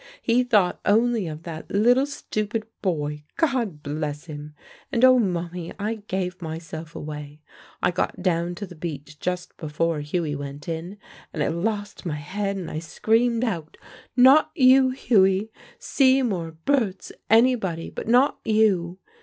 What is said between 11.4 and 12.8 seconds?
I lost my head and I